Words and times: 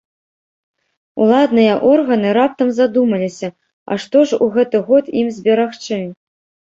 Уладныя 1.25 1.75
органы 1.91 2.31
раптам 2.37 2.71
задумаліся, 2.77 3.49
а 3.91 3.99
што 4.05 4.23
ж 4.31 4.39
у 4.47 4.49
гэты 4.57 4.77
год 4.89 5.13
ім 5.23 5.27
зберагчы? 5.37 6.01